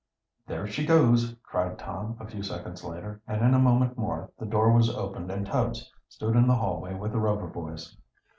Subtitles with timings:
[0.47, 4.47] "There she goes!" cried Tom a few seconds later, and in a moment more the
[4.47, 7.95] door was opened and Tubbs stood in the hallway with the Rover boys.